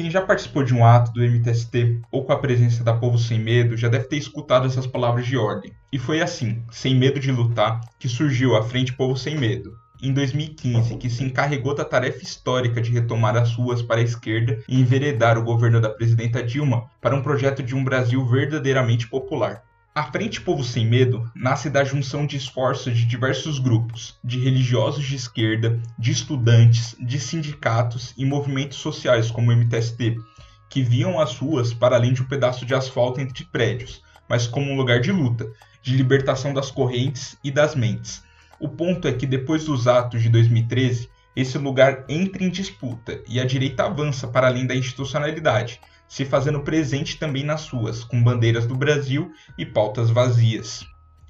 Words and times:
Quem 0.00 0.10
já 0.10 0.22
participou 0.22 0.64
de 0.64 0.72
um 0.72 0.82
ato 0.82 1.12
do 1.12 1.20
MTST 1.20 2.00
ou 2.10 2.24
com 2.24 2.32
a 2.32 2.38
presença 2.38 2.82
da 2.82 2.94
Povo 2.94 3.18
Sem 3.18 3.38
Medo 3.38 3.76
já 3.76 3.86
deve 3.86 4.06
ter 4.06 4.16
escutado 4.16 4.66
essas 4.66 4.86
palavras 4.86 5.26
de 5.26 5.36
ordem. 5.36 5.74
E 5.92 5.98
foi 5.98 6.22
assim, 6.22 6.64
sem 6.70 6.94
medo 6.94 7.20
de 7.20 7.30
lutar, 7.30 7.82
que 7.98 8.08
surgiu 8.08 8.56
a 8.56 8.62
Frente 8.62 8.94
Povo 8.94 9.14
Sem 9.14 9.36
Medo, 9.36 9.76
em 10.02 10.10
2015, 10.14 10.96
que 10.96 11.10
se 11.10 11.22
encarregou 11.22 11.74
da 11.74 11.84
tarefa 11.84 12.22
histórica 12.22 12.80
de 12.80 12.90
retomar 12.90 13.36
as 13.36 13.54
ruas 13.54 13.82
para 13.82 14.00
a 14.00 14.02
esquerda 14.02 14.58
e 14.66 14.80
enveredar 14.80 15.36
o 15.36 15.44
governo 15.44 15.82
da 15.82 15.90
presidenta 15.90 16.42
Dilma 16.42 16.86
para 16.98 17.14
um 17.14 17.20
projeto 17.22 17.62
de 17.62 17.74
um 17.74 17.84
Brasil 17.84 18.24
verdadeiramente 18.24 19.06
popular. 19.06 19.62
A 19.92 20.04
Frente 20.04 20.40
Povo 20.40 20.62
Sem 20.62 20.86
Medo 20.86 21.28
nasce 21.34 21.68
da 21.68 21.82
junção 21.82 22.24
de 22.24 22.36
esforços 22.36 22.96
de 22.96 23.04
diversos 23.04 23.58
grupos, 23.58 24.16
de 24.22 24.38
religiosos 24.38 25.04
de 25.04 25.16
esquerda, 25.16 25.82
de 25.98 26.12
estudantes, 26.12 26.94
de 27.00 27.18
sindicatos 27.18 28.14
e 28.16 28.24
movimentos 28.24 28.78
sociais 28.78 29.32
como 29.32 29.50
o 29.50 29.56
MTST, 29.56 30.16
que 30.68 30.80
viam 30.80 31.18
as 31.18 31.36
ruas 31.36 31.74
para 31.74 31.96
além 31.96 32.12
de 32.12 32.22
um 32.22 32.26
pedaço 32.26 32.64
de 32.64 32.72
asfalto 32.72 33.20
entre 33.20 33.44
prédios, 33.46 34.00
mas 34.28 34.46
como 34.46 34.70
um 34.70 34.76
lugar 34.76 35.00
de 35.00 35.10
luta, 35.10 35.50
de 35.82 35.96
libertação 35.96 36.54
das 36.54 36.70
correntes 36.70 37.36
e 37.42 37.50
das 37.50 37.74
mentes. 37.74 38.22
O 38.60 38.68
ponto 38.68 39.08
é 39.08 39.12
que 39.12 39.26
depois 39.26 39.64
dos 39.64 39.88
atos 39.88 40.22
de 40.22 40.28
2013, 40.28 41.10
esse 41.34 41.58
lugar 41.58 42.04
entra 42.08 42.44
em 42.44 42.48
disputa 42.48 43.20
e 43.26 43.40
a 43.40 43.44
direita 43.44 43.86
avança 43.86 44.28
para 44.28 44.46
além 44.46 44.68
da 44.68 44.74
institucionalidade, 44.76 45.80
se 46.10 46.24
fazendo 46.24 46.60
presente 46.60 47.16
também 47.16 47.44
nas 47.44 47.68
ruas, 47.68 48.02
com 48.02 48.20
bandeiras 48.20 48.66
do 48.66 48.74
Brasil 48.74 49.32
e 49.56 49.64
pautas 49.64 50.10
vazias. 50.10 50.84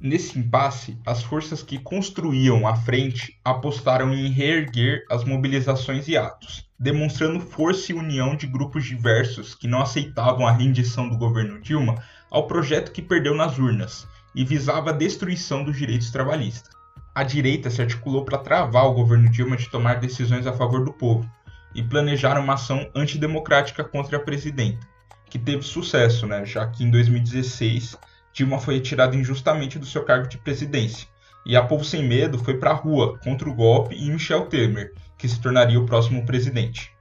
Nesse 0.00 0.36
impasse, 0.36 0.98
as 1.06 1.22
forças 1.22 1.62
que 1.62 1.78
construíam 1.78 2.66
a 2.66 2.74
frente 2.74 3.38
apostaram 3.44 4.12
em 4.12 4.28
reerguer 4.28 5.04
as 5.08 5.22
mobilizações 5.22 6.08
e 6.08 6.16
atos, 6.16 6.68
demonstrando 6.78 7.38
força 7.38 7.92
e 7.92 7.94
união 7.94 8.34
de 8.34 8.48
grupos 8.48 8.84
diversos 8.84 9.54
que 9.54 9.68
não 9.68 9.80
aceitavam 9.80 10.44
a 10.44 10.50
rendição 10.50 11.08
do 11.08 11.16
governo 11.16 11.60
Dilma 11.60 12.02
ao 12.28 12.48
projeto 12.48 12.90
que 12.90 13.00
perdeu 13.00 13.32
nas 13.32 13.56
urnas 13.56 14.08
e 14.34 14.44
visava 14.44 14.90
a 14.90 14.92
destruição 14.92 15.62
dos 15.62 15.78
direitos 15.78 16.10
trabalhistas. 16.10 16.74
A 17.14 17.22
direita 17.22 17.70
se 17.70 17.80
articulou 17.80 18.24
para 18.24 18.38
travar 18.38 18.86
o 18.86 18.94
governo 18.94 19.30
Dilma 19.30 19.56
de 19.56 19.70
tomar 19.70 20.00
decisões 20.00 20.48
a 20.48 20.52
favor 20.52 20.84
do 20.84 20.92
povo, 20.92 21.30
e 21.74 21.82
planejaram 21.82 22.42
uma 22.42 22.54
ação 22.54 22.88
antidemocrática 22.94 23.82
contra 23.82 24.16
a 24.16 24.20
presidenta, 24.20 24.86
que 25.28 25.38
teve 25.38 25.62
sucesso, 25.62 26.26
né, 26.26 26.44
já 26.44 26.66
que 26.66 26.84
em 26.84 26.90
2016 26.90 27.98
Dilma 28.32 28.58
foi 28.58 28.74
retirada 28.74 29.14
injustamente 29.14 29.78
do 29.78 29.86
seu 29.86 30.04
cargo 30.04 30.28
de 30.28 30.38
presidência. 30.38 31.06
E 31.46 31.56
a 31.56 31.62
Povo 31.62 31.84
Sem 31.84 32.02
Medo 32.02 32.36
foi 32.38 32.56
para 32.58 32.70
a 32.70 32.74
rua 32.74 33.18
contra 33.18 33.48
o 33.48 33.54
golpe 33.54 33.94
e 33.94 34.10
Michel 34.10 34.46
Temer, 34.46 34.92
que 35.16 35.28
se 35.28 35.40
tornaria 35.40 35.78
o 35.78 35.86
próximo 35.86 36.26
presidente. 36.26 36.94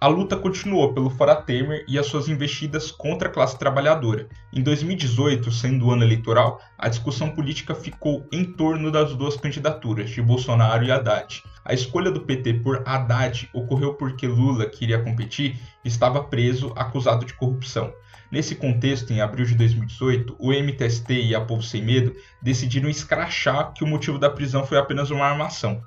A 0.00 0.08
luta 0.08 0.36
continuou 0.36 0.92
pelo 0.92 1.08
Fora 1.08 1.36
Temer 1.36 1.84
e 1.88 1.98
as 1.98 2.06
suas 2.06 2.28
investidas 2.28 2.90
contra 2.90 3.28
a 3.28 3.30
classe 3.30 3.58
trabalhadora. 3.58 4.28
Em 4.52 4.62
2018, 4.62 5.50
sendo 5.52 5.86
o 5.86 5.92
ano 5.92 6.02
eleitoral, 6.02 6.60
a 6.76 6.88
discussão 6.88 7.30
política 7.30 7.74
ficou 7.74 8.26
em 8.32 8.44
torno 8.44 8.90
das 8.90 9.14
duas 9.14 9.36
candidaturas, 9.36 10.10
de 10.10 10.20
Bolsonaro 10.20 10.84
e 10.84 10.90
Haddad. 10.90 11.42
A 11.64 11.72
escolha 11.72 12.10
do 12.10 12.20
PT 12.20 12.54
por 12.54 12.82
Haddad 12.86 13.48
ocorreu 13.52 13.94
porque 13.94 14.26
Lula, 14.26 14.66
que 14.66 14.84
iria 14.84 15.02
competir, 15.02 15.58
estava 15.84 16.22
preso 16.22 16.72
acusado 16.76 17.24
de 17.24 17.32
corrupção. 17.32 17.92
Nesse 18.30 18.54
contexto, 18.54 19.12
em 19.12 19.20
abril 19.20 19.46
de 19.46 19.54
2018, 19.54 20.36
o 20.38 20.52
MTST 20.52 21.14
e 21.14 21.34
a 21.34 21.40
Povo 21.40 21.62
Sem 21.62 21.82
Medo 21.82 22.14
decidiram 22.42 22.88
escrachar 22.88 23.72
que 23.72 23.82
o 23.82 23.86
motivo 23.86 24.18
da 24.18 24.28
prisão 24.28 24.66
foi 24.66 24.76
apenas 24.76 25.10
uma 25.10 25.24
armação. 25.24 25.82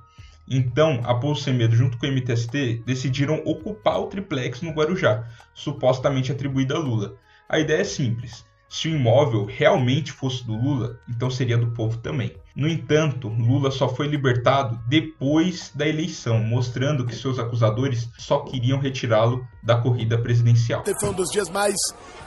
Então, 0.49 1.01
a 1.03 1.13
Pouso 1.13 1.43
Sem 1.43 1.53
Medo, 1.53 1.75
junto 1.75 1.97
com 1.97 2.07
o 2.07 2.09
MTST, 2.09 2.83
decidiram 2.85 3.41
ocupar 3.45 3.99
o 3.99 4.07
triplex 4.07 4.61
no 4.61 4.71
Guarujá, 4.71 5.27
supostamente 5.53 6.31
atribuído 6.31 6.73
a 6.73 6.79
Lula. 6.79 7.15
A 7.49 7.59
ideia 7.59 7.81
é 7.81 7.83
simples: 7.83 8.45
se 8.69 8.87
o 8.87 8.95
imóvel 8.95 9.43
realmente 9.43 10.11
fosse 10.11 10.45
do 10.45 10.55
Lula, 10.55 10.99
então 11.09 11.29
seria 11.29 11.57
do 11.57 11.71
povo 11.71 11.97
também. 11.97 12.33
No 12.57 12.67
entanto, 12.67 13.27
Lula 13.27 13.69
só 13.69 13.87
foi 13.87 14.07
libertado 14.07 14.79
depois 14.87 15.69
da 15.75 15.87
eleição, 15.87 16.39
mostrando 16.39 17.05
que 17.05 17.15
seus 17.15 17.37
acusadores 17.37 18.09
só 18.17 18.39
queriam 18.39 18.79
retirá-lo 18.79 19.47
da 19.61 19.79
corrida 19.79 20.17
presidencial. 20.17 20.83
Foi 20.99 21.09
um 21.09 21.13
dos 21.13 21.29
dias 21.29 21.51
mais 21.51 21.75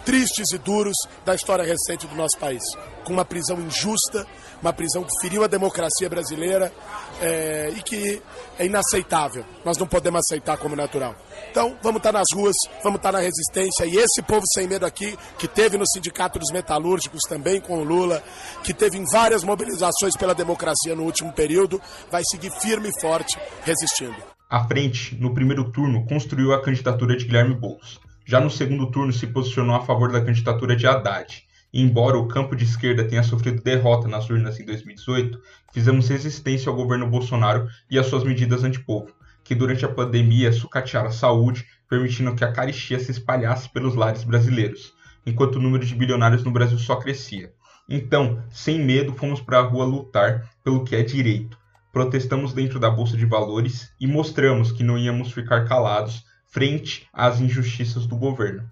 tristes 0.05 0.53
e 0.53 0.59
duros 0.59 0.97
da 1.25 1.35
história 1.35 1.65
recente 1.65 2.07
do 2.07 2.15
nosso 2.15 2.39
país. 2.39 2.63
Com 3.05 3.15
uma 3.15 3.25
prisão 3.25 3.61
injusta, 3.61 4.25
uma 4.63 4.73
prisão 4.73 5.03
que 5.03 5.11
feriu 5.21 5.43
a 5.43 5.47
democracia 5.47 6.09
brasileira 6.09 6.73
é, 7.21 7.73
e 7.77 7.83
que 7.83 8.23
é 8.59 8.67
inaceitável. 8.67 9.45
Nós 9.65 9.79
não 9.79 9.87
podemos 9.87 10.21
aceitar 10.21 10.57
como 10.59 10.77
natural. 10.77 11.15
Então, 11.51 11.77
vamos 11.83 11.99
estar 11.99 12.13
nas 12.13 12.27
ruas, 12.35 12.55
vamos 12.83 12.99
estar 12.99 13.13
na 13.13 13.19
resistência. 13.19 13.85
E 13.85 13.97
esse 13.97 14.23
povo 14.23 14.45
sem 14.55 14.69
medo 14.69 14.87
aqui, 14.87 15.19
que 15.39 15.49
teve 15.49 15.77
no 15.77 15.87
Sindicato 15.87 16.39
dos 16.39 16.53
Metalúrgicos 16.53 17.21
também 17.29 17.61
com 17.61 17.79
o 17.79 17.85
Lula, 17.85 18.23
que 18.63 18.73
teve 18.73 18.99
em 18.99 19.05
várias 19.11 19.43
mobilizações 19.43 20.17
pela 20.21 20.35
democracia 20.35 20.95
no 20.95 21.03
último 21.03 21.33
período, 21.33 21.81
vai 22.11 22.23
seguir 22.23 22.53
firme 22.61 22.91
e 22.91 23.01
forte 23.01 23.39
resistindo. 23.65 24.15
A 24.51 24.63
frente, 24.65 25.17
no 25.17 25.33
primeiro 25.33 25.73
turno, 25.73 26.05
construiu 26.05 26.53
a 26.53 26.61
candidatura 26.61 27.17
de 27.17 27.25
Guilherme 27.25 27.55
Boulos. 27.55 27.99
Já 28.27 28.39
no 28.39 28.51
segundo 28.51 28.91
turno, 28.91 29.13
se 29.13 29.27
posicionou 29.27 29.75
a 29.75 29.85
favor 29.85 30.13
da 30.13 30.21
candidatura 30.21 30.77
de 30.77 30.87
Haddad. 30.87 31.43
Embora 31.73 32.19
o 32.19 32.29
campo 32.29 32.55
de 32.55 32.65
esquerda 32.65 33.05
tenha 33.05 33.23
sofrido 33.23 33.63
derrota 33.63 34.09
nas 34.09 34.29
urnas 34.29 34.61
em 34.61 34.67
2018, 34.67 35.41
fizemos 35.73 36.09
resistência 36.09 36.69
ao 36.69 36.77
governo 36.77 37.07
Bolsonaro 37.07 37.69
e 37.89 37.99
às 37.99 38.07
suas 38.07 38.25
medidas 38.25 38.63
antipovo, 38.63 39.13
que 39.43 39.55
durante 39.55 39.85
a 39.85 39.89
pandemia 39.89 40.53
sucatearam 40.53 41.09
a 41.09 41.13
saúde, 41.13 41.65
permitindo 41.89 42.35
que 42.35 42.45
a 42.45 42.53
caristia 42.53 42.99
se 42.99 43.13
espalhasse 43.13 43.69
pelos 43.73 43.95
lares 43.95 44.25
brasileiros, 44.25 44.93
enquanto 45.25 45.57
o 45.57 45.63
número 45.63 45.87
de 45.87 45.95
bilionários 45.95 46.45
no 46.45 46.51
Brasil 46.51 46.79
só 46.79 46.97
crescia. 46.97 47.53
Então, 47.93 48.41
sem 48.53 48.79
medo, 48.79 49.13
fomos 49.13 49.41
para 49.41 49.59
a 49.59 49.63
rua 49.63 49.85
lutar 49.85 50.49
pelo 50.63 50.85
que 50.85 50.95
é 50.95 51.03
direito. 51.03 51.59
Protestamos 51.93 52.53
dentro 52.53 52.79
da 52.79 52.89
Bolsa 52.89 53.17
de 53.17 53.27
Valores 53.27 53.93
e 54.01 54.07
mostramos 54.07 54.71
que 54.71 54.85
não 54.85 54.97
íamos 54.97 55.33
ficar 55.33 55.67
calados 55.67 56.25
frente 56.47 57.09
às 57.13 57.41
injustiças 57.41 58.07
do 58.07 58.17
governo. 58.17 58.71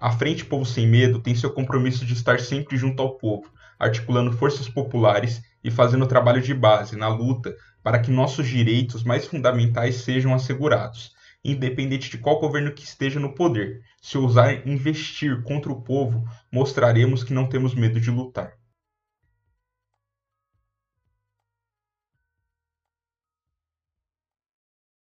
A 0.00 0.10
Frente 0.10 0.44
Povo 0.44 0.66
Sem 0.66 0.84
Medo 0.84 1.20
tem 1.20 1.36
seu 1.36 1.48
compromisso 1.48 2.04
de 2.04 2.12
estar 2.12 2.40
sempre 2.40 2.76
junto 2.76 3.00
ao 3.00 3.16
povo, 3.16 3.48
articulando 3.78 4.32
forças 4.32 4.68
populares 4.68 5.40
e 5.62 5.70
fazendo 5.70 6.04
trabalho 6.04 6.42
de 6.42 6.52
base 6.52 6.96
na 6.96 7.06
luta 7.06 7.54
para 7.84 8.00
que 8.00 8.10
nossos 8.10 8.48
direitos 8.48 9.04
mais 9.04 9.26
fundamentais 9.26 9.96
sejam 9.96 10.34
assegurados, 10.34 11.12
independente 11.44 12.10
de 12.10 12.18
qual 12.18 12.40
governo 12.40 12.72
que 12.72 12.82
esteja 12.82 13.20
no 13.20 13.34
poder. 13.34 13.82
Se 14.00 14.16
ousar 14.16 14.66
investir 14.66 15.42
contra 15.42 15.70
o 15.70 15.82
povo, 15.82 16.24
mostraremos 16.50 17.22
que 17.22 17.34
não 17.34 17.48
temos 17.48 17.74
medo 17.74 18.00
de 18.00 18.10
lutar. 18.10 18.56